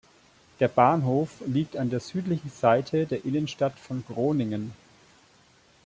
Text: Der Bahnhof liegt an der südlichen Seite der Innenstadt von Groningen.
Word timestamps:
Der 0.59 0.67
Bahnhof 0.67 1.29
liegt 1.45 1.77
an 1.77 1.91
der 1.91 1.99
südlichen 1.99 2.49
Seite 2.49 3.05
der 3.05 3.23
Innenstadt 3.23 3.77
von 3.77 4.03
Groningen. 4.03 4.73